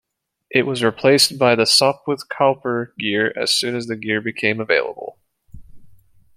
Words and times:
It 0.49 0.63
was 0.65 0.83
replaced 0.83 1.37
by 1.37 1.53
the 1.53 1.67
Sopwith-Kauper 1.67 2.97
gear 2.97 3.31
as 3.35 3.53
soon 3.53 3.75
as 3.75 3.85
that 3.85 3.97
gear 3.97 4.19
became 4.19 4.59
available. 4.59 5.19